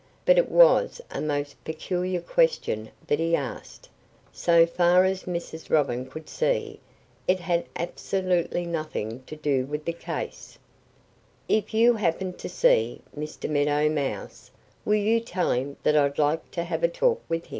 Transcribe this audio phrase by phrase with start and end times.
[0.25, 3.87] But it was a most peculiar question that he asked;
[4.33, 5.69] so far as Mrs.
[5.69, 6.79] Robin could see,
[7.27, 10.57] it had absolutely nothing to do with the case:
[11.47, 13.47] "If you happen to see Mr.
[13.47, 14.49] Meadow Mouse,
[14.85, 17.49] will you tell him that I'd like to have a talk with him?"